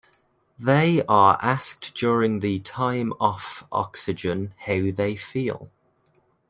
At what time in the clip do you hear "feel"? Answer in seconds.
5.15-5.69